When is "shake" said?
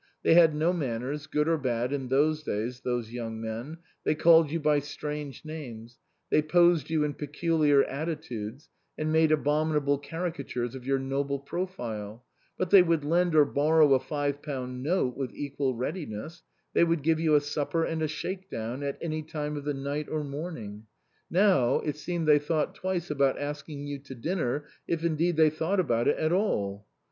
18.07-18.49